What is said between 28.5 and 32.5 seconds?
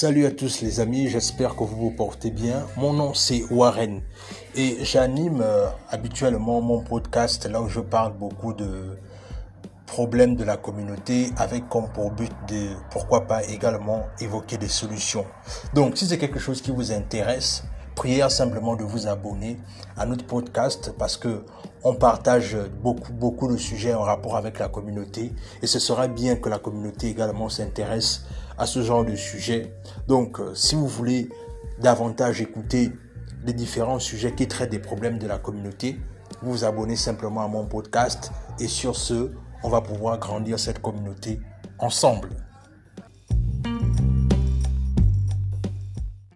à ce genre de sujet. Donc, euh, si vous voulez davantage